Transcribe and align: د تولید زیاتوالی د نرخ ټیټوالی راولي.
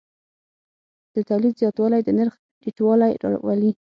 د 1.13 1.15
تولید 1.29 1.53
زیاتوالی 1.61 2.01
د 2.03 2.09
نرخ 2.19 2.33
ټیټوالی 2.61 3.13
راولي. 3.31 3.71